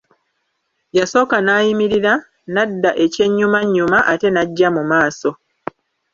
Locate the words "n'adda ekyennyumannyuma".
2.53-3.97